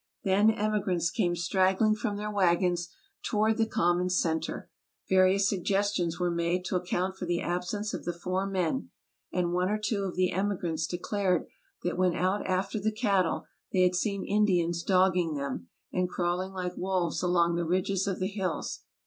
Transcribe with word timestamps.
Then 0.23 0.47
emi 0.49 0.83
grants 0.83 1.11
came 1.11 1.35
straggling 1.35 1.93
from 1.93 2.17
their 2.17 2.31
wagons 2.31 2.89
toward 3.23 3.57
the 3.57 3.67
com 3.67 3.99
mon 3.99 4.09
center; 4.09 4.67
various 5.07 5.47
suggestions 5.47 6.19
were 6.19 6.31
made 6.31 6.65
to 6.65 6.75
account 6.75 7.15
for 7.17 7.27
the 7.27 7.39
absence 7.39 7.93
of 7.93 8.03
the 8.03 8.11
four 8.11 8.47
men, 8.47 8.89
and 9.31 9.53
one 9.53 9.69
or 9.69 9.77
two 9.77 10.05
of 10.05 10.15
the 10.15 10.31
emigrants 10.31 10.87
declared 10.87 11.45
that 11.83 11.99
when 11.99 12.15
out 12.15 12.43
after 12.47 12.79
the 12.79 12.91
cattle 12.91 13.45
they 13.71 13.83
had 13.83 13.93
seen 13.93 14.25
Indians 14.25 14.81
dogging 14.81 15.35
them, 15.35 15.67
and 15.93 16.09
crawling 16.09 16.51
like 16.51 16.73
wolves 16.75 17.21
along 17.21 17.53
the 17.53 17.63
ridges 17.63 18.07
of 18.07 18.19
the 18.19 18.25
hills. 18.27 18.79